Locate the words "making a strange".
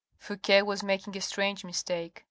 0.81-1.63